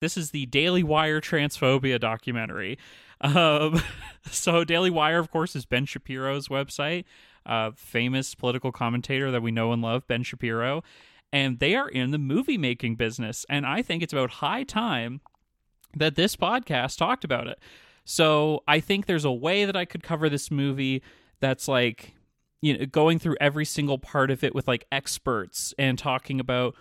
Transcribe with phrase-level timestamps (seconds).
[0.00, 2.78] This is the Daily Wire transphobia documentary.
[3.20, 3.82] Um,
[4.30, 7.04] so, Daily Wire, of course, is Ben Shapiro's website,
[7.44, 10.82] uh, famous political commentator that we know and love, Ben Shapiro.
[11.32, 13.44] And they are in the movie making business.
[13.48, 15.20] And I think it's about high time
[15.94, 17.58] that this podcast talked about it.
[18.04, 21.02] So, I think there's a way that I could cover this movie
[21.40, 22.14] that's like,
[22.62, 26.74] you know, going through every single part of it with like experts and talking about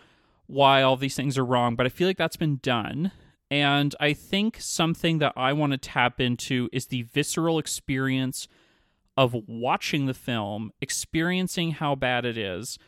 [0.50, 3.11] why all these things are wrong, but I feel like that's been done.
[3.52, 8.47] And I think something that I want to tap into is the visceral experience
[9.15, 12.79] of watching the film, experiencing how bad it is.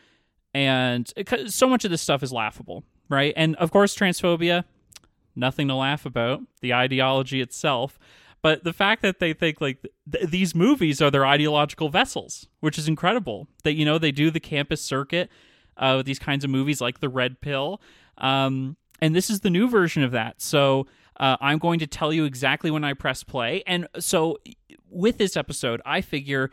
[0.55, 3.33] And eh, so much of this stuff is laughable, right?
[3.37, 4.63] And of course, transphobia,
[5.35, 7.99] nothing to laugh about, the ideology itself.
[8.41, 12.79] But the fact that they think like th- these movies are their ideological vessels, which
[12.79, 13.47] is incredible.
[13.63, 15.29] That, you know, they do the campus circuit
[15.81, 17.81] uh, with these kinds of movies like The Red Pill.
[18.17, 20.41] Um, and this is the new version of that.
[20.41, 20.87] So
[21.19, 23.63] uh, I'm going to tell you exactly when I press play.
[23.67, 24.37] And so
[24.89, 26.51] with this episode, I figure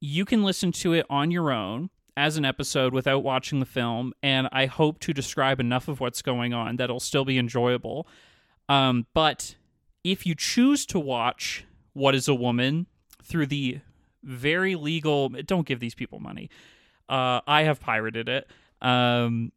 [0.00, 4.12] you can listen to it on your own as an episode without watching the film.
[4.22, 8.06] And I hope to describe enough of what's going on that it'll still be enjoyable.
[8.68, 9.56] Um, but
[10.04, 12.86] if you choose to watch What is a Woman
[13.22, 13.80] through the
[14.22, 16.50] very legal, don't give these people money.
[17.08, 18.48] Uh, I have pirated it,
[18.80, 19.52] um,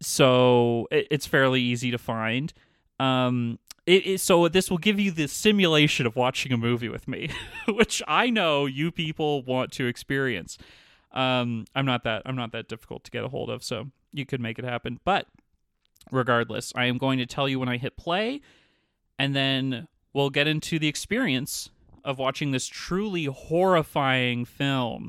[0.00, 2.52] so it, it's fairly easy to find.
[2.98, 7.08] Um, it, it, so this will give you the simulation of watching a movie with
[7.08, 7.30] me,
[7.68, 10.58] which I know you people want to experience.
[11.12, 14.24] Um, I'm not that I'm not that difficult to get a hold of, so you
[14.24, 15.00] could make it happen.
[15.04, 15.26] But
[16.10, 18.40] regardless, I am going to tell you when I hit play,
[19.18, 21.70] and then we'll get into the experience
[22.04, 25.08] of watching this truly horrifying film